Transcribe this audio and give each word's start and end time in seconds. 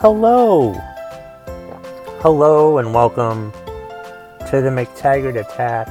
Hello. 0.00 0.72
Hello 2.22 2.78
and 2.78 2.94
welcome 2.94 3.52
to 4.48 4.62
the 4.62 4.70
McTaggart 4.70 5.38
Attack 5.38 5.88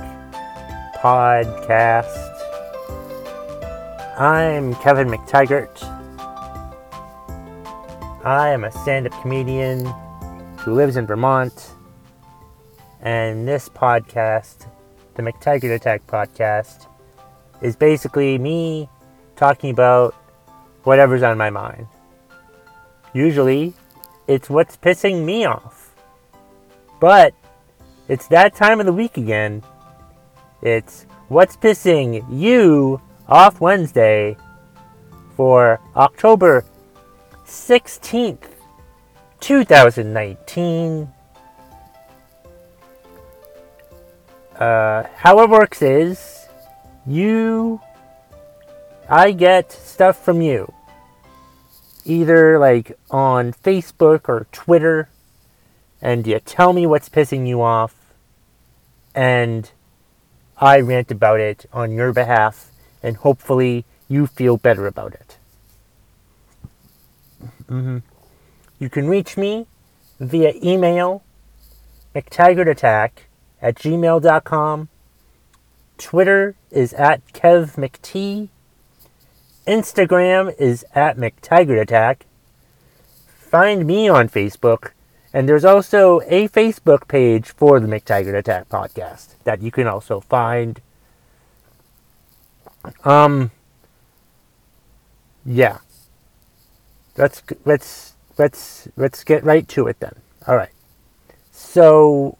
podcast. 0.95 2.07
I'm 4.17 4.73
Kevin 4.77 5.09
McTaggart. 5.09 5.84
I 8.25 8.49
am 8.49 8.63
a 8.63 8.71
stand 8.71 9.05
up 9.05 9.21
comedian 9.21 9.85
who 10.57 10.73
lives 10.73 10.98
in 10.98 11.05
Vermont. 11.05 11.76
And 13.01 13.48
this 13.48 13.70
podcast, 13.70 14.65
the 15.13 15.21
McTaggart 15.21 15.76
Attack 15.76 16.07
podcast, 16.07 16.87
is 17.62 17.76
basically 17.76 18.39
me 18.39 18.89
talking 19.35 19.70
about 19.70 20.15
whatever's 20.81 21.21
on 21.21 21.37
my 21.37 21.51
mind. 21.51 21.85
Usually, 23.13 23.76
it's 24.29 24.47
what's 24.47 24.77
pissing 24.77 25.25
me 25.25 25.43
off. 25.43 25.95
But 26.99 27.33
it's 28.07 28.27
that 28.27 28.53
time 28.53 28.79
of 28.79 28.85
the 28.85 28.93
week 28.93 29.17
again. 29.17 29.63
It's 30.61 31.07
what's 31.29 31.57
pissing 31.57 32.23
you 32.31 33.01
off 33.27 33.59
Wednesday 33.59 34.37
for 35.35 35.81
October 35.95 36.63
16th, 37.48 38.51
2019. 39.39 41.11
Uh, 44.59 45.04
how 45.15 45.39
it 45.39 45.49
works 45.49 45.82
is 45.82 46.45
you, 47.07 47.82
I 49.09 49.32
get 49.32 49.71
stuff 49.71 50.23
from 50.23 50.43
you 50.43 50.71
either 52.10 52.57
like 52.57 52.98
on 53.12 53.54
Facebook 53.54 54.27
or 54.27 54.48
Twitter 54.52 55.10
and 56.02 56.26
you 56.26 56.40
tell 56.40 56.74
me 56.74 56.85
what's 56.85 57.10
pissing 57.10 57.48
you 57.48 57.62
off 57.62 57.96
and 59.13 59.71
I 60.57 60.79
rant 60.79 61.12
about 61.12 61.40
it 61.40 61.66
on 61.71 61.91
your 61.91 62.12
behalf 62.12 62.71
and 63.04 63.18
hopefully 63.18 63.85
you 64.07 64.28
feel 64.28 64.57
better 64.57 64.88
about 64.88 65.13
it. 65.13 65.38
Mm-hmm. 67.69 68.00
You 68.79 68.90
can 68.90 69.07
reach 69.07 69.38
me 69.38 69.68
via 70.19 70.53
email 70.63 71.23
mctaggartattack 72.16 73.12
at 73.62 73.75
gmail.com. 73.75 74.90
Twitter 75.97 76.56
is 76.72 76.94
at 76.94 77.25
kevmct. 77.34 78.50
Instagram 79.66 80.53
is 80.59 80.85
at 80.96 81.18
McTaggartAttack. 81.18 82.22
Find 83.50 83.85
me 83.85 84.07
on 84.07 84.29
Facebook, 84.29 84.91
and 85.34 85.50
there's 85.50 85.66
also 85.66 86.22
a 86.28 86.47
Facebook 86.50 87.07
page 87.07 87.50
for 87.50 87.79
the 87.79 87.88
McTaggart 87.88 88.38
Attack 88.38 88.69
podcast 88.69 89.35
that 89.44 89.62
you 89.62 89.72
can 89.72 89.88
also 89.88 90.19
find. 90.19 90.81
Um, 93.03 93.51
yeah. 95.46 95.79
Let's 97.17 97.41
let's 97.66 98.13
let's 98.38 98.88
let's 98.95 99.23
get 99.23 99.44
right 99.44 99.67
to 99.69 99.88
it 99.88 100.00
then. 100.00 100.13
All 100.47 100.56
right. 100.56 100.72
So, 101.51 102.38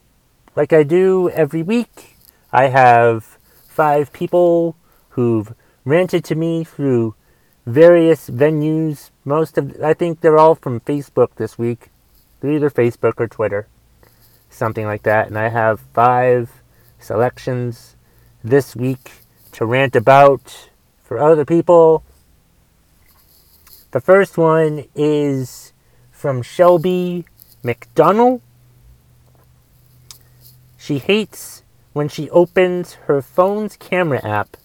like 0.56 0.72
I 0.72 0.84
do 0.84 1.30
every 1.32 1.64
week, 1.64 2.18
I 2.52 2.68
have 2.68 3.38
five 3.68 4.14
people 4.14 4.76
who've 5.10 5.54
ranted 5.86 6.24
to 6.26 6.36
me 6.36 6.64
through 6.64 7.16
various 7.66 8.30
venues. 8.30 9.09
Most 9.25 9.58
of, 9.58 9.81
I 9.84 9.94
think 9.94 10.22
they're 10.22 10.38
all 10.38 10.56
from 10.56 10.80
Facebook 10.81 11.36
this 11.36 11.58
week. 11.58 11.90
They're 12.40 12.52
either 12.52 12.70
Facebook 12.70 13.14
or 13.18 13.28
Twitter, 13.28 13.68
something 14.50 14.86
like 14.86 15.03
that. 15.03 15.28
And 15.28 15.38
I 15.38 15.50
have 15.50 15.80
five 15.94 16.50
selections 17.00 17.96
this 18.44 18.75
week 18.75 19.12
to 19.53 19.66
rant 19.66 19.96
about 19.96 20.69
for 21.03 21.19
other 21.19 21.46
people. 21.46 22.03
The 23.92 24.02
first 24.02 24.38
one 24.38 24.86
is 24.96 25.74
from 26.12 26.42
Shelby 26.42 27.25
McDonald. 27.64 28.42
She 30.78 31.00
hates 31.00 31.64
when 31.94 32.08
she 32.08 32.30
opens 32.30 32.94
her 33.06 33.22
phone's 33.22 33.75
camera 33.75 34.24
app 34.25 34.58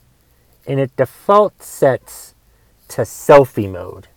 and 0.66 0.78
it 0.78 0.97
default 0.97 1.62
sets 1.62 2.34
to 2.89 3.03
selfie 3.03 3.71
mode. 3.71 4.09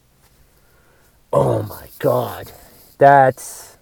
Oh 1.31 1.63
my 1.63 1.88
god. 2.00 2.51
That's 2.97 3.78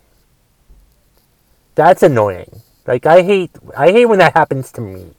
that's 1.76 2.04
annoying. 2.04 2.62
Like 2.88 3.06
I 3.06 3.22
hate 3.22 3.52
I 3.78 3.92
hate 3.92 4.06
when 4.06 4.20
that 4.20 4.36
happens 4.36 4.72
to 4.74 4.82
me. 4.82 5.14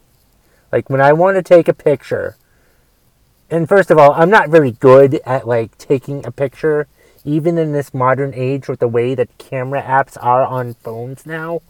Like 0.71 0.89
when 0.89 1.01
I 1.01 1.13
want 1.13 1.37
to 1.37 1.43
take 1.43 1.67
a 1.67 1.73
picture. 1.73 2.35
And 3.49 3.69
first 3.69 3.89
of 3.89 3.97
all, 3.97 4.11
I'm 4.11 4.29
not 4.29 4.49
very 4.49 4.71
good 4.71 5.21
at 5.25 5.47
like 5.47 5.77
taking 5.77 6.25
a 6.25 6.31
picture 6.31 6.87
even 7.23 7.57
in 7.57 7.71
this 7.71 7.93
modern 7.93 8.33
age 8.33 8.67
with 8.67 8.79
the 8.79 8.87
way 8.87 9.15
that 9.15 9.37
camera 9.37 9.81
apps 9.81 10.17
are 10.21 10.45
on 10.45 10.73
phones 10.75 11.25
now. 11.25 11.61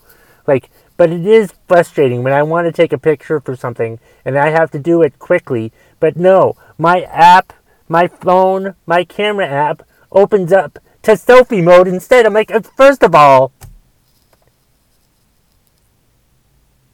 Like 0.48 0.70
but 0.98 1.12
it 1.12 1.26
is 1.28 1.54
frustrating 1.68 2.24
when 2.24 2.34
I 2.34 2.42
want 2.42 2.66
to 2.66 2.72
take 2.72 2.92
a 2.92 2.98
picture 2.98 3.40
for 3.40 3.56
something 3.56 4.00
and 4.26 4.38
I 4.38 4.50
have 4.50 4.72
to 4.72 4.80
do 4.80 5.04
it 5.04 5.20
quickly. 5.20 5.72
But 6.00 6.16
no, 6.16 6.56
my 6.78 7.02
app 7.04 7.54
my 7.88 8.08
phone, 8.08 8.76
my 8.86 9.04
camera 9.04 9.48
app 9.48 9.84
opens 10.12 10.52
up 10.52 10.80
to 11.04 11.12
selfie 11.12 11.64
mode 11.64 11.88
instead. 11.88 12.26
I'm 12.26 12.34
like, 12.34 12.52
first 12.76 13.04
of 13.04 13.16
all, 13.16 13.52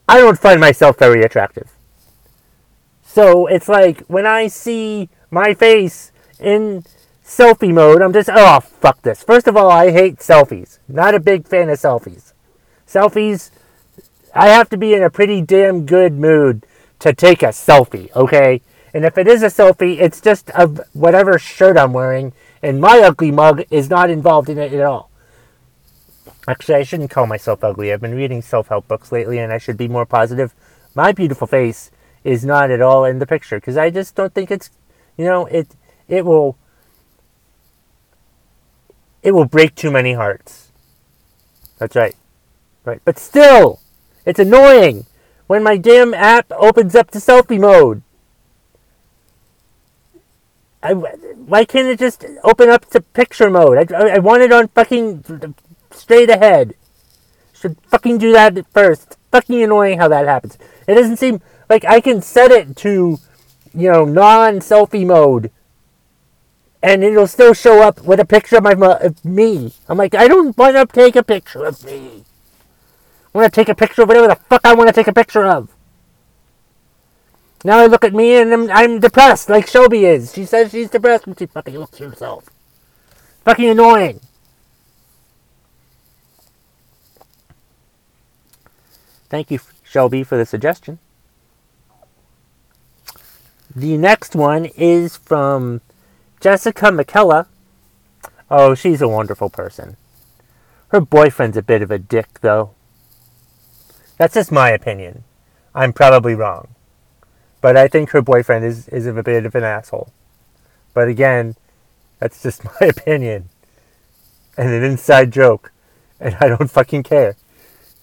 I 0.08 0.18
don't 0.18 0.38
find 0.38 0.60
myself 0.60 0.98
very 0.98 1.22
attractive. 1.22 1.70
So 3.02 3.46
it's 3.46 3.68
like 3.68 4.00
when 4.02 4.26
I 4.26 4.48
see 4.48 5.08
my 5.30 5.54
face 5.54 6.12
in 6.38 6.84
selfie 7.24 7.72
mode, 7.72 8.02
I'm 8.02 8.12
just, 8.12 8.28
oh, 8.32 8.60
fuck 8.60 9.02
this. 9.02 9.22
First 9.22 9.48
of 9.48 9.56
all, 9.56 9.70
I 9.70 9.90
hate 9.90 10.18
selfies. 10.18 10.78
Not 10.88 11.14
a 11.14 11.20
big 11.20 11.48
fan 11.48 11.68
of 11.68 11.78
selfies. 11.78 12.32
Selfies, 12.86 13.50
I 14.34 14.48
have 14.48 14.68
to 14.70 14.76
be 14.76 14.94
in 14.94 15.02
a 15.02 15.10
pretty 15.10 15.40
damn 15.42 15.86
good 15.86 16.14
mood 16.14 16.66
to 17.00 17.14
take 17.14 17.42
a 17.42 17.48
selfie, 17.48 18.14
okay? 18.14 18.60
And 18.94 19.04
if 19.04 19.18
it 19.18 19.26
is 19.26 19.42
a 19.42 19.46
selfie, 19.46 19.98
it's 20.00 20.20
just 20.20 20.50
of 20.50 20.80
whatever 20.92 21.36
shirt 21.36 21.76
I'm 21.76 21.92
wearing, 21.92 22.32
and 22.62 22.80
my 22.80 23.00
ugly 23.00 23.32
mug 23.32 23.64
is 23.68 23.90
not 23.90 24.08
involved 24.08 24.48
in 24.48 24.56
it 24.56 24.72
at 24.72 24.84
all. 24.84 25.10
Actually, 26.46 26.76
I 26.76 26.84
shouldn't 26.84 27.10
call 27.10 27.26
myself 27.26 27.64
ugly. 27.64 27.92
I've 27.92 28.00
been 28.00 28.14
reading 28.14 28.40
self 28.40 28.68
help 28.68 28.86
books 28.86 29.10
lately, 29.10 29.38
and 29.38 29.52
I 29.52 29.58
should 29.58 29.76
be 29.76 29.88
more 29.88 30.06
positive. 30.06 30.54
My 30.94 31.10
beautiful 31.10 31.48
face 31.48 31.90
is 32.22 32.44
not 32.44 32.70
at 32.70 32.80
all 32.80 33.04
in 33.04 33.18
the 33.18 33.26
picture 33.26 33.56
because 33.56 33.76
I 33.76 33.90
just 33.90 34.14
don't 34.14 34.32
think 34.32 34.52
it's, 34.52 34.70
you 35.16 35.24
know, 35.24 35.46
it 35.46 35.74
it 36.06 36.24
will 36.24 36.56
it 39.24 39.32
will 39.32 39.44
break 39.44 39.74
too 39.74 39.90
many 39.90 40.12
hearts. 40.12 40.70
That's 41.78 41.96
right, 41.96 42.14
right. 42.84 43.00
But 43.04 43.18
still, 43.18 43.80
it's 44.24 44.38
annoying 44.38 45.06
when 45.48 45.64
my 45.64 45.78
damn 45.78 46.14
app 46.14 46.46
opens 46.52 46.94
up 46.94 47.10
to 47.10 47.18
selfie 47.18 47.60
mode. 47.60 48.03
I, 50.84 50.92
why 50.92 51.64
can't 51.64 51.88
it 51.88 51.98
just 51.98 52.26
open 52.44 52.68
up 52.68 52.90
to 52.90 53.00
picture 53.00 53.48
mode? 53.48 53.90
I, 53.90 54.16
I 54.16 54.18
want 54.18 54.42
it 54.42 54.52
on 54.52 54.68
fucking 54.68 55.54
straight 55.90 56.28
ahead. 56.28 56.74
Should 57.54 57.78
fucking 57.88 58.18
do 58.18 58.32
that 58.32 58.66
first. 58.72 59.16
Fucking 59.32 59.62
annoying 59.62 59.98
how 59.98 60.08
that 60.08 60.26
happens. 60.26 60.58
It 60.86 60.94
doesn't 60.94 61.16
seem 61.16 61.40
like 61.70 61.86
I 61.86 62.00
can 62.00 62.20
set 62.20 62.50
it 62.50 62.76
to, 62.76 63.18
you 63.74 63.90
know, 63.90 64.04
non-selfie 64.04 65.06
mode, 65.06 65.50
and 66.82 67.02
it'll 67.02 67.26
still 67.26 67.54
show 67.54 67.82
up 67.82 68.02
with 68.02 68.20
a 68.20 68.26
picture 68.26 68.58
of 68.58 68.64
my 68.64 68.72
of 68.72 69.24
me. 69.24 69.72
I'm 69.88 69.96
like, 69.96 70.14
I 70.14 70.28
don't 70.28 70.56
want 70.58 70.76
to 70.76 70.84
take 70.86 71.16
a 71.16 71.22
picture 71.22 71.64
of 71.64 71.82
me. 71.82 72.24
I 73.34 73.38
want 73.38 73.50
to 73.50 73.60
take 73.60 73.70
a 73.70 73.74
picture 73.74 74.02
of 74.02 74.08
whatever 74.08 74.28
the 74.28 74.36
fuck 74.36 74.60
I 74.62 74.74
want 74.74 74.88
to 74.88 74.92
take 74.92 75.08
a 75.08 75.14
picture 75.14 75.46
of. 75.46 75.74
Now 77.66 77.78
I 77.78 77.86
look 77.86 78.04
at 78.04 78.12
me 78.12 78.36
and 78.36 78.52
I'm, 78.52 78.70
I'm 78.70 79.00
depressed, 79.00 79.48
like 79.48 79.66
Shelby 79.66 80.04
is. 80.04 80.34
She 80.34 80.44
says 80.44 80.70
she's 80.70 80.90
depressed 80.90 81.26
when 81.26 81.34
she 81.34 81.46
fucking 81.46 81.78
looks 81.78 81.98
at 81.98 82.10
herself. 82.10 82.50
Fucking 83.44 83.70
annoying. 83.70 84.20
Thank 89.30 89.50
you, 89.50 89.58
Shelby, 89.82 90.22
for 90.22 90.36
the 90.36 90.44
suggestion. 90.44 90.98
The 93.74 93.96
next 93.96 94.36
one 94.36 94.66
is 94.76 95.16
from 95.16 95.80
Jessica 96.40 96.86
McKella. 96.86 97.46
Oh, 98.50 98.74
she's 98.74 99.00
a 99.00 99.08
wonderful 99.08 99.48
person. 99.48 99.96
Her 100.88 101.00
boyfriend's 101.00 101.56
a 101.56 101.62
bit 101.62 101.82
of 101.82 101.90
a 101.90 101.98
dick, 101.98 102.40
though. 102.42 102.74
That's 104.18 104.34
just 104.34 104.52
my 104.52 104.70
opinion. 104.70 105.24
I'm 105.74 105.92
probably 105.92 106.34
wrong. 106.34 106.68
But 107.64 107.78
I 107.78 107.88
think 107.88 108.10
her 108.10 108.20
boyfriend 108.20 108.62
is, 108.66 108.88
is 108.88 109.06
a 109.06 109.22
bit 109.22 109.46
of 109.46 109.54
an 109.54 109.64
asshole. 109.64 110.12
But 110.92 111.08
again, 111.08 111.56
that's 112.18 112.42
just 112.42 112.62
my 112.82 112.88
opinion. 112.88 113.48
and 114.58 114.68
an 114.68 114.84
inside 114.84 115.30
joke, 115.30 115.72
and 116.20 116.36
I 116.40 116.48
don't 116.48 116.70
fucking 116.70 117.04
care. 117.04 117.36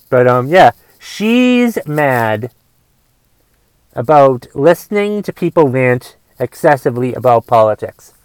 But 0.10 0.25
um, 0.25 0.48
yeah, 0.48 0.72
she's 0.98 1.78
mad 1.86 2.50
about 3.94 4.48
listening 4.56 5.22
to 5.22 5.31
people 5.31 5.68
rant 5.68 6.16
excessively 6.40 7.13
about 7.13 7.46
politics. 7.46 8.16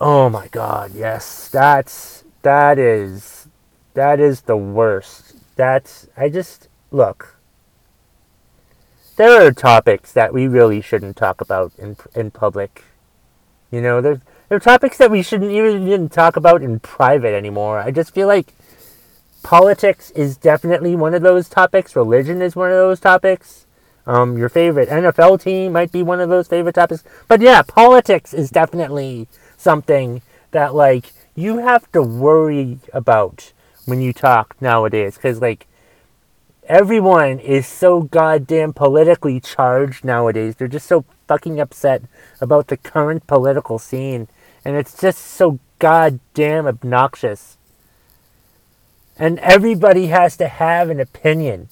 Oh 0.00 0.30
my 0.30 0.48
god, 0.48 0.92
yes. 0.94 1.50
That's 1.50 2.24
that 2.40 2.78
is 2.78 3.46
that 3.92 4.20
is 4.20 4.40
the 4.40 4.56
worst. 4.56 5.34
That's 5.56 6.08
I 6.16 6.30
just 6.30 6.68
look. 6.90 7.33
There 9.16 9.46
are 9.46 9.52
topics 9.52 10.12
that 10.12 10.32
we 10.32 10.48
really 10.48 10.80
shouldn't 10.80 11.16
talk 11.16 11.40
about 11.40 11.72
in 11.78 11.96
in 12.14 12.30
public. 12.30 12.84
You 13.70 13.80
know, 13.80 14.00
there 14.00 14.20
there 14.48 14.56
are 14.56 14.60
topics 14.60 14.98
that 14.98 15.10
we 15.10 15.22
shouldn't 15.22 15.52
even, 15.52 16.08
talk 16.08 16.36
about 16.36 16.62
in 16.62 16.80
private 16.80 17.34
anymore. 17.34 17.78
I 17.78 17.90
just 17.90 18.12
feel 18.12 18.26
like 18.26 18.52
politics 19.42 20.10
is 20.10 20.36
definitely 20.36 20.94
one 20.94 21.14
of 21.14 21.22
those 21.22 21.48
topics. 21.48 21.96
Religion 21.96 22.42
is 22.42 22.54
one 22.54 22.70
of 22.70 22.76
those 22.76 23.00
topics. 23.00 23.66
Um, 24.06 24.36
your 24.36 24.48
favorite 24.50 24.90
NFL 24.90 25.42
team 25.42 25.72
might 25.72 25.90
be 25.90 26.02
one 26.02 26.20
of 26.20 26.28
those 26.28 26.46
favorite 26.46 26.74
topics. 26.74 27.04
But 27.26 27.40
yeah, 27.40 27.62
politics 27.62 28.34
is 28.34 28.50
definitely 28.50 29.28
something 29.56 30.20
that 30.50 30.74
like 30.74 31.12
you 31.34 31.58
have 31.58 31.90
to 31.92 32.02
worry 32.02 32.78
about 32.92 33.52
when 33.86 34.00
you 34.00 34.12
talk 34.12 34.56
nowadays 34.60 35.14
because 35.14 35.40
like 35.40 35.66
everyone 36.66 37.38
is 37.38 37.66
so 37.66 38.02
goddamn 38.02 38.72
politically 38.72 39.40
charged 39.40 40.04
nowadays. 40.04 40.56
They're 40.56 40.68
just 40.68 40.86
so 40.86 41.04
fucking 41.26 41.60
upset 41.60 42.02
about 42.40 42.68
the 42.68 42.76
current 42.76 43.26
political 43.26 43.78
scene. 43.78 44.28
And 44.64 44.76
it's 44.76 44.98
just 44.98 45.18
so 45.18 45.58
goddamn 45.78 46.66
obnoxious. 46.66 47.58
And 49.18 49.38
everybody 49.40 50.08
has 50.08 50.36
to 50.38 50.48
have 50.48 50.90
an 50.90 51.00
opinion. 51.00 51.68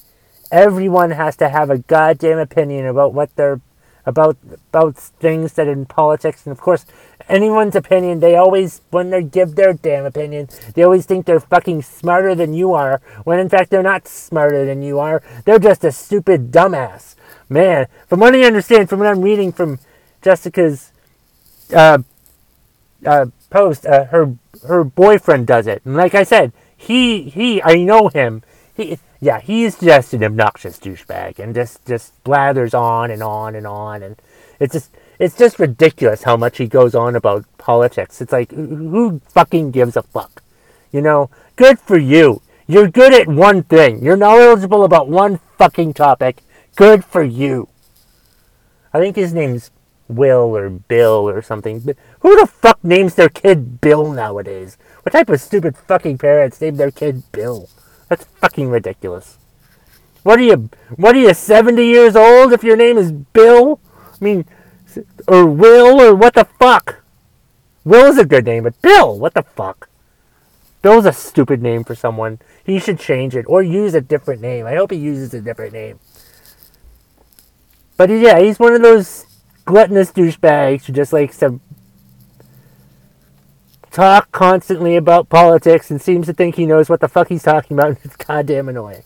Everyone 0.50 1.12
has 1.12 1.36
to 1.36 1.48
have 1.48 1.70
a 1.70 1.78
goddamn 1.78 2.38
opinion 2.38 2.86
about 2.86 3.14
what 3.14 3.34
they're 3.36 3.60
about 4.04 4.36
about 4.72 4.96
things 4.96 5.52
that 5.54 5.68
in 5.68 5.86
politics. 5.86 6.44
And 6.44 6.52
of 6.52 6.60
course 6.60 6.86
anyone's 7.28 7.76
opinion 7.76 8.20
they 8.20 8.34
always 8.34 8.80
when 8.90 9.10
they 9.10 9.22
give 9.22 9.54
their 9.54 9.72
damn 9.72 10.04
opinion 10.04 10.48
they 10.74 10.82
always 10.82 11.06
think 11.06 11.24
they're 11.24 11.38
fucking 11.38 11.80
smarter 11.82 12.34
than 12.34 12.52
you 12.52 12.72
are 12.72 13.00
when 13.24 13.38
in 13.38 13.48
fact 13.48 13.70
they're 13.70 13.82
not 13.82 14.08
smarter 14.08 14.64
than 14.64 14.82
you 14.82 14.98
are. 14.98 15.22
They're 15.44 15.58
just 15.58 15.84
a 15.84 15.92
stupid 15.92 16.50
dumbass. 16.50 17.14
Man 17.48 17.86
from 18.06 18.20
what 18.20 18.34
i 18.34 18.42
understand 18.42 18.88
from 18.88 18.98
what 18.98 19.08
i'm 19.08 19.20
reading 19.20 19.52
from 19.52 19.78
jessica's 20.22 20.90
uh, 21.74 21.98
uh, 23.04 23.26
post 23.50 23.84
uh, 23.86 24.04
her 24.06 24.36
her 24.66 24.84
boyfriend 24.84 25.46
does 25.46 25.66
it. 25.66 25.82
And 25.84 25.96
like 25.96 26.14
i 26.14 26.22
said 26.22 26.52
he 26.76 27.22
he 27.22 27.62
i 27.62 27.76
know 27.76 28.08
him 28.08 28.42
he 28.84 28.98
yeah, 29.20 29.40
he's 29.40 29.78
just 29.78 30.14
an 30.14 30.24
obnoxious 30.24 30.78
douchebag 30.78 31.38
and 31.38 31.54
just 31.54 31.84
just 31.86 32.22
blathers 32.24 32.74
on 32.74 33.10
and 33.10 33.22
on 33.22 33.54
and 33.54 33.66
on 33.66 34.02
and 34.02 34.16
it's 34.58 34.72
just 34.72 34.90
it's 35.18 35.36
just 35.36 35.58
ridiculous 35.58 36.24
how 36.24 36.36
much 36.36 36.58
he 36.58 36.66
goes 36.66 36.94
on 36.94 37.14
about 37.16 37.44
politics. 37.58 38.20
It's 38.20 38.32
like 38.32 38.50
who 38.50 39.20
fucking 39.28 39.70
gives 39.70 39.96
a 39.96 40.02
fuck? 40.02 40.42
You 40.90 41.00
know, 41.00 41.30
good 41.56 41.78
for 41.78 41.98
you. 41.98 42.42
You're 42.66 42.88
good 42.88 43.12
at 43.12 43.28
one 43.28 43.62
thing. 43.62 44.02
You're 44.04 44.16
knowledgeable 44.16 44.84
about 44.84 45.08
one 45.08 45.40
fucking 45.58 45.94
topic. 45.94 46.42
Good 46.76 47.04
for 47.04 47.22
you. 47.22 47.68
I 48.92 48.98
think 48.98 49.16
his 49.16 49.32
name's 49.34 49.70
Will 50.08 50.56
or 50.56 50.70
Bill 50.70 51.28
or 51.28 51.42
something. 51.42 51.80
But 51.80 51.96
who 52.20 52.38
the 52.38 52.46
fuck 52.46 52.82
names 52.84 53.14
their 53.14 53.28
kid 53.28 53.80
Bill 53.80 54.12
nowadays? 54.12 54.76
What 55.02 55.12
type 55.12 55.28
of 55.28 55.40
stupid 55.40 55.76
fucking 55.76 56.18
parents 56.18 56.60
name 56.60 56.76
their 56.76 56.90
kid 56.90 57.22
Bill? 57.32 57.68
That's 58.12 58.24
fucking 58.42 58.68
ridiculous. 58.68 59.38
What 60.22 60.38
are 60.38 60.42
you? 60.42 60.68
What 60.96 61.16
are 61.16 61.18
you? 61.18 61.32
Seventy 61.32 61.86
years 61.86 62.14
old? 62.14 62.52
If 62.52 62.62
your 62.62 62.76
name 62.76 62.98
is 62.98 63.10
Bill, 63.10 63.80
I 63.96 64.22
mean, 64.22 64.44
or 65.26 65.46
Will, 65.46 65.98
or 65.98 66.14
what 66.14 66.34
the 66.34 66.44
fuck? 66.44 67.02
Will 67.84 68.04
is 68.04 68.18
a 68.18 68.26
good 68.26 68.44
name, 68.44 68.64
but 68.64 68.82
Bill, 68.82 69.18
what 69.18 69.32
the 69.32 69.42
fuck? 69.42 69.88
Bill's 70.82 71.06
a 71.06 71.12
stupid 71.14 71.62
name 71.62 71.84
for 71.84 71.94
someone. 71.94 72.38
He 72.62 72.78
should 72.78 72.98
change 72.98 73.34
it 73.34 73.46
or 73.48 73.62
use 73.62 73.94
a 73.94 74.02
different 74.02 74.42
name. 74.42 74.66
I 74.66 74.74
hope 74.74 74.90
he 74.90 74.98
uses 74.98 75.32
a 75.32 75.40
different 75.40 75.72
name. 75.72 75.98
But 77.96 78.10
yeah, 78.10 78.40
he's 78.40 78.58
one 78.58 78.74
of 78.74 78.82
those 78.82 79.24
gluttonous 79.64 80.12
douchebags 80.12 80.84
who 80.84 80.92
just 80.92 81.14
likes 81.14 81.38
to 81.38 81.60
talk 83.92 84.32
constantly 84.32 84.96
about 84.96 85.28
politics 85.28 85.90
and 85.90 86.00
seems 86.00 86.26
to 86.26 86.32
think 86.32 86.56
he 86.56 86.66
knows 86.66 86.88
what 86.88 87.00
the 87.00 87.08
fuck 87.08 87.28
he's 87.28 87.42
talking 87.42 87.76
about. 87.78 87.88
And 87.88 87.98
it's 88.02 88.16
goddamn 88.16 88.68
annoying. 88.68 89.04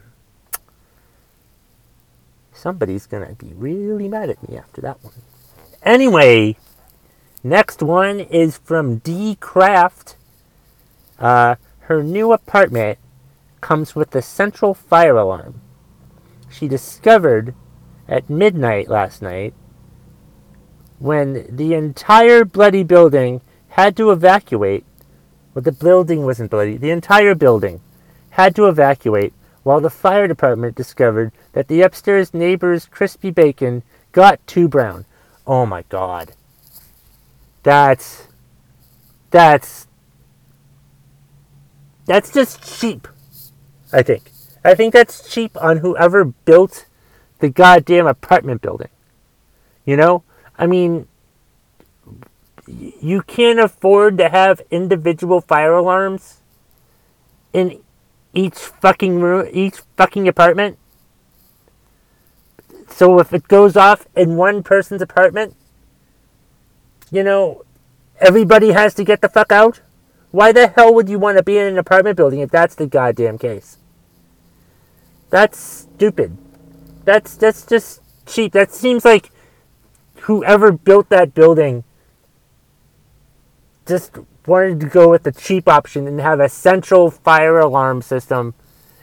Somebody's 2.54 3.06
gonna 3.06 3.36
be 3.36 3.54
really 3.54 4.10
mad 4.10 4.30
at 4.30 4.50
me 4.50 4.58
after 4.58 4.82
that 4.82 5.02
one. 5.04 5.14
Anyway, 5.84 6.58
next 7.44 7.84
one 7.84 8.20
is 8.20 8.58
from 8.58 8.98
D 8.98 9.38
Craft. 9.40 10.16
Uh, 11.20 11.56
her 11.82 12.04
new 12.04 12.34
apartment 12.34 12.98
comes 13.62 13.96
with 13.96 14.14
a 14.16 14.22
central 14.22 14.74
fire 14.74 15.18
alarm. 15.18 15.62
She 16.50 16.68
discovered 16.68 17.54
at 18.08 18.30
midnight 18.30 18.90
last 18.90 19.22
night 19.22 19.54
when 21.00 21.56
the 21.56 21.74
entire 21.74 22.44
bloody 22.46 22.84
building 22.84 23.42
had 23.70 23.96
to 23.98 24.12
evacuate. 24.12 24.86
Well, 25.54 25.62
the 25.62 25.72
building 25.72 26.24
wasn't 26.24 26.52
bloody. 26.52 26.78
The 26.78 26.92
entire 26.92 27.36
building 27.36 27.82
had 28.32 28.56
to 28.56 28.68
evacuate 28.68 29.34
while 29.64 29.82
the 29.82 29.90
fire 29.90 30.28
department 30.28 30.76
discovered 30.76 31.32
that 31.54 31.68
the 31.68 31.82
upstairs 31.82 32.34
neighbor's 32.34 32.86
crispy 32.86 33.32
bacon 33.32 33.84
got 34.12 34.46
too 34.48 34.68
brown. 34.68 35.06
Oh 35.46 35.66
my 35.66 35.84
god. 35.90 36.34
That's. 37.64 38.28
That's. 39.30 39.88
That's 42.06 42.32
just 42.32 42.80
cheap. 42.80 43.08
I 43.92 44.04
think. 44.04 44.32
I 44.64 44.74
think 44.74 44.94
that's 44.94 45.30
cheap 45.30 45.56
on 45.62 45.78
whoever 45.78 46.26
built 46.26 46.86
the 47.40 47.50
goddamn 47.50 48.08
apartment 48.08 48.62
building. 48.62 48.90
You 49.86 49.98
know? 49.98 50.24
I 50.58 50.68
mean, 50.68 51.08
you 52.68 53.22
can't 53.22 53.60
afford 53.60 54.18
to 54.18 54.30
have 54.30 54.62
individual 54.72 55.42
fire 55.42 55.74
alarms 55.74 56.42
in 57.54 57.82
each 58.34 58.56
fucking 58.58 59.20
room, 59.20 59.48
each 59.52 59.78
fucking 59.96 60.28
apartment. 60.28 60.78
So 62.90 63.20
if 63.20 63.34
it 63.34 63.48
goes 63.48 63.76
off 63.76 64.08
in 64.16 64.38
one 64.38 64.64
person's 64.64 65.02
apartment, 65.02 65.56
you 67.12 67.24
know, 67.24 67.64
everybody 68.20 68.72
has 68.72 68.94
to 68.96 69.04
get 69.04 69.22
the 69.22 69.30
fuck 69.30 69.52
out. 69.52 69.82
Why 70.32 70.52
the 70.52 70.68
hell 70.68 70.94
would 70.94 71.08
you 71.10 71.20
want 71.20 71.38
to 71.38 71.44
be 71.44 71.58
in 71.58 71.68
an 71.68 71.78
apartment 71.78 72.18
building 72.18 72.40
if 72.40 72.52
that's 72.52 72.76
the 72.76 72.86
goddamn 72.86 73.38
case? 73.38 73.78
That's 75.30 75.58
stupid. 75.58 76.38
That's 77.06 77.36
that's 77.36 77.66
just 77.66 78.02
cheap. 78.26 78.54
That 78.54 78.72
seems 78.72 79.06
like 79.06 79.32
whoever 80.22 80.72
built 80.72 81.10
that 81.10 81.34
building 81.34 81.84
just 83.86 84.18
wanted 84.46 84.80
to 84.80 84.86
go 84.88 85.10
with 85.10 85.24
the 85.24 85.32
cheap 85.32 85.68
option 85.68 86.08
and 86.08 86.20
have 86.20 86.40
a 86.40 86.50
central 86.50 87.10
fire 87.12 87.60
alarm 87.60 88.02
system 88.02 88.54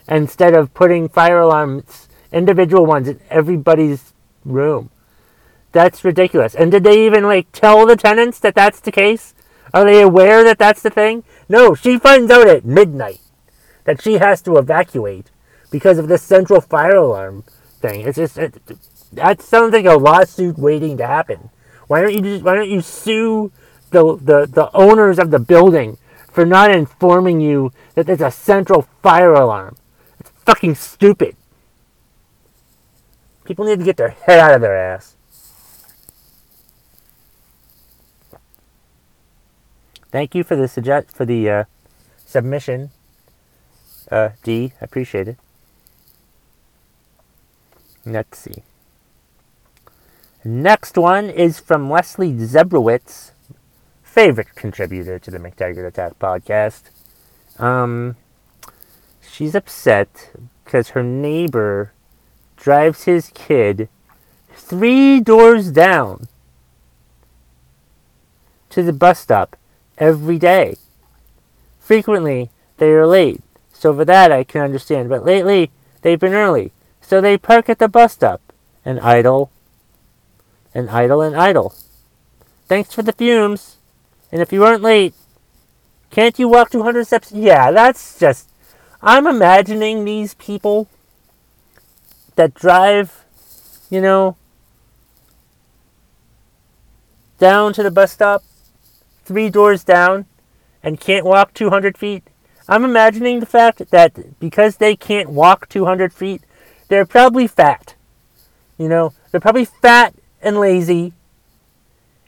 instead 0.07 0.53
of 0.53 0.73
putting 0.73 1.09
fire 1.09 1.39
alarms, 1.39 2.07
individual 2.31 2.85
ones, 2.85 3.07
in 3.07 3.19
everybody's 3.29 4.13
room. 4.43 4.89
That's 5.71 6.05
ridiculous. 6.05 6.55
And 6.55 6.71
did 6.71 6.83
they 6.83 7.05
even 7.05 7.23
like 7.23 7.51
tell 7.51 7.85
the 7.85 7.95
tenants 7.95 8.39
that 8.39 8.55
that's 8.55 8.79
the 8.79 8.91
case? 8.91 9.33
Are 9.73 9.83
they 9.83 10.01
aware 10.01 10.43
that 10.43 10.57
that's 10.57 10.81
the 10.81 10.89
thing? 10.89 11.23
No, 11.49 11.75
she 11.75 11.99
finds 11.99 12.31
out 12.31 12.47
at 12.47 12.65
midnight 12.65 13.19
that 13.83 14.01
she 14.01 14.13
has 14.13 14.41
to 14.43 14.57
evacuate 14.57 15.31
because 15.69 15.97
of 15.97 16.07
this 16.07 16.21
central 16.21 16.61
fire 16.61 16.95
alarm 16.95 17.43
thing. 17.81 18.01
It's 18.01 18.15
just 18.15 18.37
it, 18.37 18.61
that 19.15 19.41
sounds 19.41 19.73
like 19.73 19.85
a 19.85 19.95
lawsuit 19.95 20.57
waiting 20.57 20.97
to 20.97 21.07
happen. 21.07 21.49
Why 21.87 22.01
don't 22.01 22.13
you 22.13 22.21
just 22.21 22.43
why 22.43 22.55
don't 22.55 22.69
you 22.69 22.81
sue 22.81 23.51
the 23.91 24.15
the, 24.17 24.45
the 24.45 24.69
owners 24.73 25.19
of 25.19 25.31
the 25.31 25.39
building 25.39 25.97
for 26.31 26.45
not 26.45 26.71
informing 26.71 27.39
you 27.39 27.71
that 27.95 28.05
there's 28.05 28.21
a 28.21 28.31
central 28.31 28.83
fire 29.01 29.33
alarm? 29.33 29.77
It's 30.19 30.29
fucking 30.45 30.75
stupid. 30.75 31.35
People 33.43 33.65
need 33.65 33.79
to 33.79 33.85
get 33.85 33.97
their 33.97 34.09
head 34.09 34.39
out 34.39 34.55
of 34.55 34.61
their 34.61 34.75
ass. 34.75 35.15
Thank 40.11 40.33
you 40.33 40.43
for 40.43 40.55
the 40.55 40.67
suggest 40.67 41.11
for 41.11 41.25
the 41.25 41.49
uh, 41.49 41.63
submission, 42.25 42.91
uh, 44.09 44.29
D. 44.43 44.71
I 44.81 44.85
appreciate 44.85 45.27
it. 45.27 45.37
Let's 48.05 48.37
see. 48.37 48.63
Next 50.47 50.95
one 50.95 51.31
is 51.31 51.59
from 51.59 51.89
Leslie 51.89 52.31
Zebrowitz, 52.33 53.31
favorite 54.03 54.53
contributor 54.53 55.17
to 55.17 55.31
the 55.31 55.39
McTaggart 55.39 55.87
Attack 55.87 56.19
podcast. 56.19 56.83
Um, 57.57 58.15
she's 59.27 59.55
upset 59.55 60.29
because 60.63 60.89
her 60.89 61.01
neighbor 61.01 61.93
drives 62.57 63.05
his 63.05 63.31
kid 63.33 63.89
three 64.53 65.19
doors 65.19 65.71
down 65.71 66.27
to 68.69 68.83
the 68.83 68.93
bus 68.93 69.17
stop 69.17 69.55
every 69.97 70.37
day. 70.37 70.75
Frequently, 71.79 72.51
they 72.77 72.91
are 72.91 73.07
late, 73.07 73.41
so 73.73 73.95
for 73.95 74.05
that 74.05 74.31
I 74.31 74.43
can 74.43 74.61
understand, 74.61 75.09
but 75.09 75.25
lately 75.25 75.71
they've 76.03 76.19
been 76.19 76.33
early, 76.33 76.71
so 77.01 77.19
they 77.19 77.35
park 77.35 77.67
at 77.67 77.79
the 77.79 77.87
bus 77.87 78.13
stop 78.13 78.53
and 78.85 78.99
idle 78.99 79.49
and 80.75 80.89
idle 80.89 81.21
and 81.21 81.35
idle. 81.35 81.73
Thanks 82.67 82.93
for 82.93 83.01
the 83.01 83.13
fumes. 83.13 83.77
And 84.31 84.41
if 84.41 84.51
you 84.51 84.59
weren't 84.59 84.83
late, 84.83 85.15
can't 86.11 86.37
you 86.37 86.49
walk 86.49 86.69
200 86.69 87.07
steps? 87.07 87.31
Yeah, 87.31 87.71
that's 87.71 88.19
just. 88.19 88.49
I'm 89.01 89.25
imagining 89.25 90.03
these 90.03 90.33
people 90.33 90.89
that 92.35 92.53
drive, 92.53 93.23
you 93.89 94.01
know, 94.01 94.35
down 97.37 97.71
to 97.73 97.83
the 97.83 97.91
bus 97.91 98.11
stop, 98.11 98.43
three 99.23 99.49
doors 99.49 99.83
down, 99.83 100.25
and 100.83 100.99
can't 100.99 101.25
walk 101.25 101.53
200 101.53 101.97
feet. 101.97 102.23
I'm 102.67 102.83
imagining 102.83 103.39
the 103.39 103.45
fact 103.45 103.91
that 103.91 104.39
because 104.39 104.77
they 104.77 104.95
can't 104.95 105.29
walk 105.29 105.69
200 105.69 106.11
feet, 106.11 106.41
they're 106.87 107.05
probably 107.05 107.47
fat. 107.47 107.95
You 108.77 108.89
know, 108.89 109.13
they're 109.31 109.39
probably 109.39 109.65
fat 109.65 110.15
and 110.45 110.59
lazy 110.59 111.11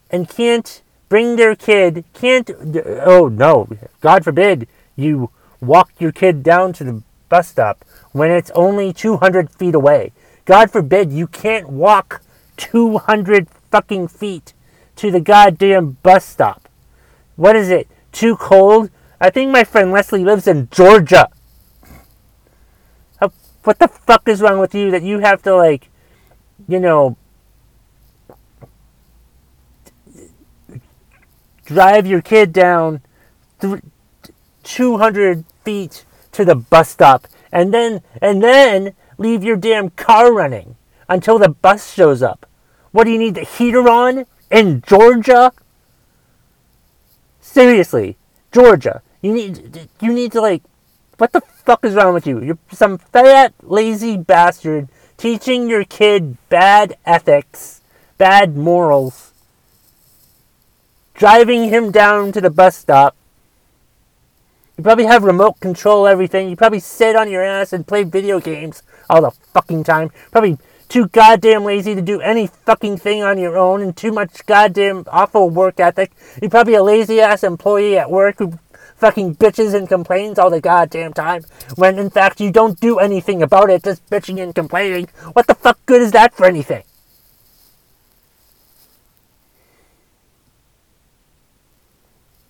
and 0.09 0.27
can't 0.27 0.81
bring 1.07 1.35
their 1.35 1.55
kid, 1.55 2.03
can't, 2.13 2.49
oh 3.05 3.29
no, 3.29 3.69
God 4.01 4.23
forbid 4.23 4.67
you 4.95 5.29
walk 5.61 5.91
your 5.99 6.11
kid 6.11 6.43
down 6.43 6.73
to 6.73 6.83
the 6.83 7.03
bus 7.29 7.47
stop 7.49 7.85
when 8.11 8.31
it's 8.31 8.51
only 8.51 8.91
200 8.91 9.49
feet 9.51 9.75
away. 9.75 10.11
God 10.45 10.71
forbid 10.71 11.11
you 11.11 11.27
can't 11.27 11.69
walk 11.69 12.21
200 12.57 13.47
fucking 13.71 14.07
feet 14.07 14.53
to 14.95 15.11
the 15.11 15.19
goddamn 15.19 15.97
bus 16.03 16.25
stop. 16.25 16.67
What 17.35 17.55
is 17.55 17.69
it? 17.69 17.87
Too 18.11 18.35
cold? 18.35 18.89
I 19.21 19.29
think 19.29 19.51
my 19.51 19.63
friend 19.63 19.91
Leslie 19.91 20.23
lives 20.23 20.47
in 20.47 20.69
Georgia. 20.71 21.29
What 23.63 23.79
the 23.79 23.89
fuck 23.89 24.29
is 24.29 24.41
wrong 24.41 24.59
with 24.59 24.73
you 24.73 24.91
that 24.91 25.03
you 25.03 25.19
have 25.19 25.43
to, 25.43 25.53
like, 25.53 25.89
you 26.69 26.79
know, 26.79 27.17
drive 31.67 32.07
your 32.07 32.21
kid 32.21 32.53
down 32.53 33.01
th- 33.59 33.81
200 34.63 35.43
feet 35.65 36.05
to 36.31 36.45
the 36.45 36.55
bus 36.55 36.89
stop 36.89 37.27
and 37.51 37.73
then 37.73 38.01
and 38.21 38.41
then 38.41 38.93
leave 39.17 39.43
your 39.43 39.57
damn 39.57 39.89
car 39.91 40.33
running 40.33 40.75
until 41.09 41.37
the 41.37 41.49
bus 41.49 41.93
shows 41.93 42.23
up. 42.23 42.45
What 42.91 43.03
do 43.03 43.11
you 43.11 43.19
need 43.19 43.35
the 43.35 43.43
heater 43.43 43.87
on 43.89 44.25
in 44.49 44.81
Georgia? 44.87 45.51
Seriously, 47.41 48.17
Georgia. 48.51 49.01
You 49.21 49.33
need 49.33 49.89
you 49.99 50.13
need 50.13 50.31
to 50.31 50.41
like 50.41 50.63
what 51.17 51.33
the 51.33 51.41
fuck 51.41 51.83
is 51.83 51.95
wrong 51.95 52.13
with 52.13 52.25
you? 52.25 52.41
You're 52.41 52.59
some 52.71 52.97
fat 52.97 53.53
lazy 53.61 54.15
bastard 54.15 54.87
teaching 55.17 55.67
your 55.69 55.83
kid 55.83 56.37
bad 56.47 56.95
ethics, 57.05 57.81
bad 58.17 58.55
morals 58.55 59.26
driving 61.17 61.69
him 61.69 61.91
down 61.91 62.31
to 62.31 62.39
the 62.39 62.49
bus 62.49 62.77
stop. 62.77 63.15
You 64.77 64.83
probably 64.83 65.05
have 65.05 65.23
remote 65.23 65.59
control 65.59 66.05
everything. 66.05 66.49
You 66.49 66.55
probably 66.55 66.79
sit 66.79 67.15
on 67.15 67.29
your 67.29 67.43
ass 67.43 67.73
and 67.73 67.85
play 67.85 68.03
video 68.03 68.39
games 68.39 68.83
all 69.09 69.23
the 69.23 69.31
fucking 69.31 69.83
time. 69.83 70.11
Probably 70.31 70.59
too 70.87 71.07
goddamn 71.07 71.65
lazy 71.65 71.95
to 71.95 72.01
do 72.01 72.21
any 72.21 72.45
fucking 72.47 72.97
thing 72.97 73.23
on 73.23 73.39
your 73.39 73.57
own 73.57 73.81
and 73.81 73.97
too 73.97 74.11
much 74.11 74.45
goddamn 74.45 75.05
awful 75.07 75.49
work 75.49 75.79
ethic. 75.79 76.11
You're 76.39 76.51
probably 76.51 76.75
a 76.75 76.83
lazy 76.83 77.19
ass 77.19 77.43
employee 77.43 77.97
at 77.97 78.11
work 78.11 78.37
who 78.37 78.59
fucking 78.97 79.35
bitches 79.35 79.73
and 79.73 79.89
complains 79.89 80.37
all 80.37 80.51
the 80.51 80.61
goddamn 80.61 81.13
time 81.13 81.43
when 81.75 81.97
in 81.97 82.09
fact 82.09 82.39
you 82.39 82.51
don't 82.51 82.79
do 82.79 82.99
anything 82.99 83.41
about 83.41 83.71
it, 83.71 83.83
just 83.83 84.07
bitching 84.09 84.41
and 84.41 84.53
complaining. 84.53 85.07
What 85.33 85.47
the 85.47 85.55
fuck 85.55 85.83
good 85.87 86.01
is 86.01 86.11
that 86.11 86.35
for 86.35 86.45
anything? 86.45 86.83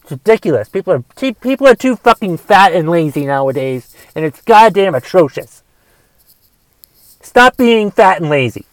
Ridiculous. 0.09 0.69
People 0.69 0.93
are 0.93 1.33
people 1.41 1.67
are 1.67 1.75
too 1.75 1.95
fucking 1.97 2.37
fat 2.37 2.73
and 2.73 2.89
lazy 2.89 3.25
nowadays, 3.25 3.95
and 4.15 4.23
it's 4.23 4.41
goddamn 4.41 4.95
atrocious. 4.95 5.63
Stop 7.21 7.57
being 7.57 7.91
fat 7.91 8.21
and 8.21 8.29
lazy. 8.29 8.65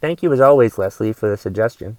Thank 0.00 0.22
you 0.22 0.32
as 0.32 0.40
always, 0.40 0.78
Leslie, 0.78 1.12
for 1.12 1.28
the 1.28 1.36
suggestion. 1.36 1.98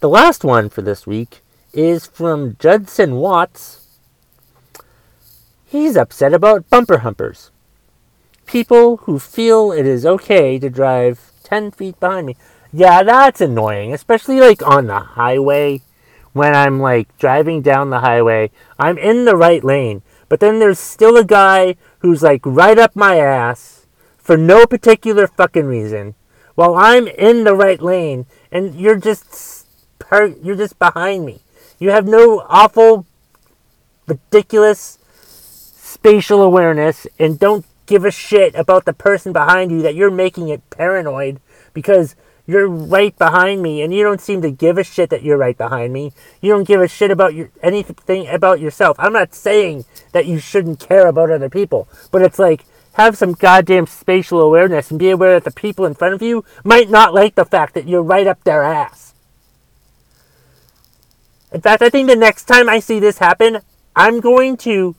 The 0.00 0.08
last 0.08 0.42
one 0.42 0.68
for 0.68 0.82
this 0.82 1.06
week 1.06 1.40
is 1.72 2.06
from 2.06 2.56
Judson 2.58 3.16
Watts. 3.16 3.86
He's 5.64 5.96
upset 5.96 6.34
about 6.34 6.68
bumper 6.68 6.98
humpers. 6.98 7.50
People 8.44 8.98
who 8.98 9.18
feel 9.18 9.72
it 9.72 9.86
is 9.86 10.04
okay 10.04 10.58
to 10.58 10.68
drive 10.68 11.32
10 11.44 11.70
feet 11.70 11.98
behind 12.00 12.26
me. 12.26 12.36
Yeah, 12.72 13.02
that's 13.02 13.42
annoying, 13.42 13.92
especially 13.92 14.40
like 14.40 14.62
on 14.66 14.86
the 14.86 15.00
highway. 15.00 15.82
When 16.32 16.54
I'm 16.54 16.80
like 16.80 17.16
driving 17.18 17.60
down 17.60 17.90
the 17.90 18.00
highway, 18.00 18.50
I'm 18.78 18.96
in 18.96 19.26
the 19.26 19.36
right 19.36 19.62
lane, 19.62 20.00
but 20.30 20.40
then 20.40 20.58
there's 20.58 20.78
still 20.78 21.18
a 21.18 21.24
guy 21.24 21.76
who's 21.98 22.22
like 22.22 22.40
right 22.46 22.78
up 22.78 22.96
my 22.96 23.18
ass 23.18 23.86
for 24.16 24.38
no 24.38 24.64
particular 24.64 25.26
fucking 25.26 25.66
reason 25.66 26.14
while 26.54 26.74
I'm 26.74 27.06
in 27.06 27.44
the 27.44 27.54
right 27.54 27.82
lane 27.82 28.24
and 28.50 28.74
you're 28.74 28.96
just 28.96 29.66
you're 30.10 30.56
just 30.56 30.78
behind 30.78 31.26
me. 31.26 31.40
You 31.78 31.90
have 31.90 32.06
no 32.06 32.44
awful 32.48 33.06
ridiculous 34.06 34.98
spatial 35.12 36.42
awareness 36.42 37.06
and 37.18 37.38
don't 37.38 37.66
give 37.86 38.04
a 38.04 38.10
shit 38.10 38.54
about 38.54 38.86
the 38.86 38.92
person 38.92 39.32
behind 39.32 39.70
you 39.70 39.82
that 39.82 39.94
you're 39.94 40.10
making 40.10 40.48
it 40.48 40.68
paranoid 40.70 41.40
because 41.74 42.14
you're 42.46 42.68
right 42.68 43.16
behind 43.16 43.62
me, 43.62 43.82
and 43.82 43.94
you 43.94 44.02
don't 44.02 44.20
seem 44.20 44.42
to 44.42 44.50
give 44.50 44.78
a 44.78 44.84
shit 44.84 45.10
that 45.10 45.22
you're 45.22 45.38
right 45.38 45.56
behind 45.56 45.92
me. 45.92 46.12
You 46.40 46.52
don't 46.52 46.66
give 46.66 46.80
a 46.80 46.88
shit 46.88 47.10
about 47.10 47.34
your 47.34 47.50
anything 47.62 48.26
about 48.28 48.60
yourself. 48.60 48.96
I'm 48.98 49.12
not 49.12 49.34
saying 49.34 49.84
that 50.12 50.26
you 50.26 50.38
shouldn't 50.38 50.80
care 50.80 51.06
about 51.06 51.30
other 51.30 51.48
people, 51.48 51.88
but 52.10 52.22
it's 52.22 52.38
like 52.38 52.64
have 52.94 53.16
some 53.16 53.32
goddamn 53.32 53.86
spatial 53.86 54.40
awareness 54.40 54.90
and 54.90 54.98
be 54.98 55.10
aware 55.10 55.34
that 55.34 55.44
the 55.44 55.60
people 55.60 55.86
in 55.86 55.94
front 55.94 56.14
of 56.14 56.22
you 56.22 56.44
might 56.64 56.90
not 56.90 57.14
like 57.14 57.34
the 57.34 57.44
fact 57.44 57.74
that 57.74 57.88
you're 57.88 58.02
right 58.02 58.26
up 58.26 58.42
their 58.44 58.62
ass. 58.62 59.14
In 61.52 61.60
fact, 61.60 61.82
I 61.82 61.90
think 61.90 62.08
the 62.08 62.16
next 62.16 62.44
time 62.44 62.68
I 62.68 62.80
see 62.80 62.98
this 62.98 63.18
happen, 63.18 63.58
I'm 63.94 64.20
going 64.20 64.56
to 64.58 64.96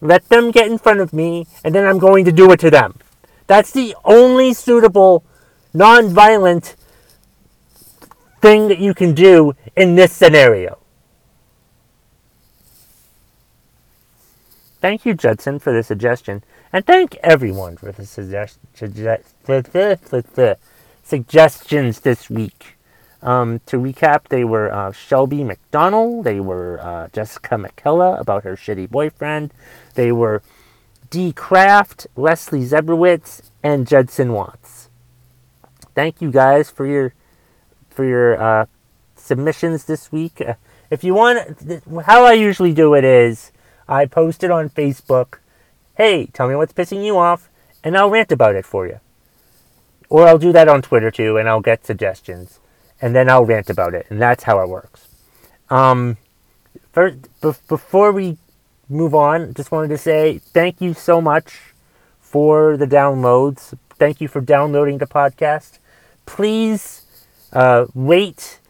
let 0.00 0.28
them 0.28 0.50
get 0.50 0.70
in 0.70 0.78
front 0.78 1.00
of 1.00 1.12
me 1.12 1.46
and 1.64 1.74
then 1.74 1.86
I'm 1.86 1.98
going 1.98 2.24
to 2.26 2.32
do 2.32 2.50
it 2.52 2.60
to 2.60 2.70
them. 2.70 2.94
That's 3.46 3.70
the 3.70 3.94
only 4.04 4.52
suitable 4.52 5.24
non-violent 5.76 6.74
thing 8.40 8.68
that 8.68 8.78
you 8.78 8.94
can 8.94 9.14
do 9.14 9.54
in 9.76 9.94
this 9.94 10.12
scenario. 10.12 10.78
Thank 14.80 15.04
you, 15.04 15.14
Judson, 15.14 15.58
for 15.58 15.72
the 15.72 15.82
suggestion, 15.82 16.44
and 16.72 16.86
thank 16.86 17.16
everyone 17.16 17.76
for 17.76 17.92
the 17.92 18.06
suggest- 18.06 18.58
suggestions 21.02 22.00
this 22.00 22.30
week. 22.30 22.76
Um, 23.22 23.60
to 23.66 23.78
recap, 23.78 24.28
they 24.28 24.44
were 24.44 24.72
uh, 24.72 24.92
Shelby 24.92 25.42
McDonald, 25.42 26.24
they 26.24 26.38
were 26.38 26.78
uh, 26.80 27.08
Jessica 27.12 27.56
McKella 27.56 28.20
about 28.20 28.44
her 28.44 28.54
shitty 28.54 28.88
boyfriend, 28.88 29.52
they 29.94 30.12
were 30.12 30.42
D. 31.10 31.32
Kraft, 31.32 32.06
Leslie 32.14 32.64
Zebrowitz, 32.64 33.42
and 33.62 33.86
Judson 33.86 34.32
Watts 34.32 34.75
thank 35.96 36.20
you 36.20 36.30
guys 36.30 36.70
for 36.70 36.86
your 36.86 37.12
for 37.90 38.04
your 38.04 38.40
uh, 38.40 38.66
submissions 39.16 39.86
this 39.86 40.12
week. 40.12 40.40
Uh, 40.40 40.54
if 40.90 41.02
you 41.02 41.14
want, 41.14 41.58
how 42.04 42.24
I 42.24 42.34
usually 42.34 42.72
do 42.72 42.94
it 42.94 43.02
is 43.02 43.50
I 43.88 44.06
post 44.06 44.44
it 44.44 44.52
on 44.52 44.68
Facebook. 44.70 45.38
Hey, 45.96 46.26
tell 46.26 46.48
me 46.48 46.54
what's 46.54 46.74
pissing 46.74 47.04
you 47.04 47.18
off, 47.18 47.48
and 47.82 47.96
I'll 47.96 48.10
rant 48.10 48.30
about 48.30 48.54
it 48.54 48.64
for 48.64 48.86
you. 48.86 49.00
Or 50.08 50.28
I'll 50.28 50.38
do 50.38 50.52
that 50.52 50.68
on 50.68 50.82
Twitter 50.82 51.10
too, 51.10 51.36
and 51.38 51.48
I'll 51.48 51.62
get 51.62 51.84
suggestions, 51.84 52.60
and 53.00 53.16
then 53.16 53.28
I'll 53.28 53.44
rant 53.44 53.68
about 53.68 53.94
it, 53.94 54.06
and 54.08 54.22
that's 54.22 54.44
how 54.44 54.60
it 54.60 54.68
works. 54.68 55.08
Um, 55.70 56.18
first, 56.92 57.16
b- 57.40 57.52
before 57.66 58.12
we 58.12 58.36
move 58.88 59.14
on, 59.16 59.54
just 59.54 59.72
wanted 59.72 59.88
to 59.88 59.98
say 59.98 60.38
thank 60.38 60.80
you 60.80 60.94
so 60.94 61.20
much 61.20 61.72
for 62.20 62.76
the 62.76 62.86
downloads 62.86 63.74
thank 63.98 64.20
you 64.20 64.28
for 64.28 64.40
downloading 64.40 64.98
the 64.98 65.06
podcast. 65.06 65.78
Please 66.26 67.06
uh, 67.52 67.86
rate, 67.94 68.60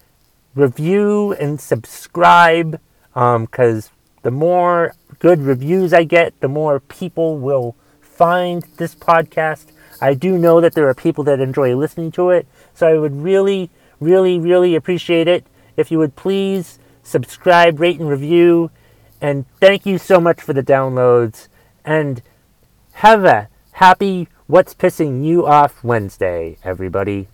review, 0.54 1.32
and 1.34 1.60
subscribe 1.60 2.80
because 3.12 3.86
um, 3.86 3.92
the 4.22 4.30
more 4.30 4.94
good 5.18 5.40
reviews 5.40 5.92
I 5.92 6.04
get, 6.04 6.38
the 6.40 6.48
more 6.48 6.80
people 6.80 7.38
will 7.38 7.74
find 8.00 8.62
this 8.76 8.94
podcast. 8.94 9.66
I 10.00 10.14
do 10.14 10.38
know 10.38 10.60
that 10.60 10.74
there 10.74 10.88
are 10.88 10.94
people 10.94 11.24
that 11.24 11.40
enjoy 11.40 11.74
listening 11.74 12.10
to 12.12 12.30
it, 12.30 12.46
so 12.74 12.86
I 12.86 12.98
would 12.98 13.16
really, 13.16 13.70
really, 14.00 14.38
really 14.38 14.74
appreciate 14.74 15.28
it 15.28 15.46
if 15.76 15.90
you 15.90 15.98
would 15.98 16.16
please 16.16 16.78
subscribe, 17.02 17.80
rate, 17.80 17.98
and 18.00 18.08
review. 18.08 18.70
And 19.20 19.46
thank 19.60 19.86
you 19.86 19.98
so 19.98 20.20
much 20.20 20.40
for 20.40 20.52
the 20.52 20.62
downloads. 20.62 21.48
And 21.84 22.22
have 22.94 23.24
a 23.24 23.48
happy 23.72 24.28
What's 24.46 24.74
Pissing 24.74 25.24
You 25.24 25.46
Off 25.46 25.82
Wednesday, 25.82 26.58
everybody. 26.62 27.28